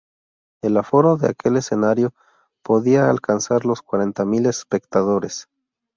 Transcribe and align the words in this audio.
El 0.63 0.77
aforo 0.77 1.15
de 1.15 1.27
aquel 1.29 1.57
escenario 1.57 2.11
podía 2.63 3.11
alcanzar 3.11 3.67
los 3.67 3.83
cuarenta 3.83 4.25
mil 4.25 4.47
espectadores. 4.47 5.47